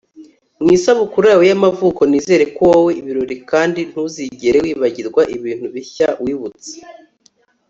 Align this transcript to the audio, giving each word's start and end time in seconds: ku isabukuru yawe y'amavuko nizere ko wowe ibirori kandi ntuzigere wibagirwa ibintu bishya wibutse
ku 0.63 0.67
isabukuru 0.77 1.25
yawe 1.31 1.45
y'amavuko 1.49 2.01
nizere 2.09 2.43
ko 2.55 2.61
wowe 2.69 2.91
ibirori 3.01 3.35
kandi 3.51 3.79
ntuzigere 3.89 4.57
wibagirwa 4.65 5.21
ibintu 5.35 5.67
bishya 5.75 6.07
wibutse 6.23 6.73